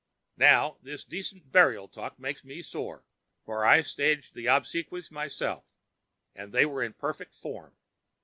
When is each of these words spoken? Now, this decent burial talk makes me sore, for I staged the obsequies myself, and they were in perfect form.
Now, 0.37 0.79
this 0.81 1.03
decent 1.03 1.51
burial 1.51 1.87
talk 1.87 2.17
makes 2.17 2.43
me 2.43 2.63
sore, 2.63 3.05
for 3.45 3.63
I 3.63 3.83
staged 3.83 4.33
the 4.33 4.47
obsequies 4.47 5.11
myself, 5.11 5.75
and 6.33 6.51
they 6.51 6.65
were 6.65 6.81
in 6.81 6.93
perfect 6.93 7.35
form. 7.35 7.77